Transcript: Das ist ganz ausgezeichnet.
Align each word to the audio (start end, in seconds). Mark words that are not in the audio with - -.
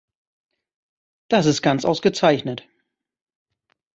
Das 1.29 1.45
ist 1.45 1.61
ganz 1.61 1.85
ausgezeichnet. 1.85 2.67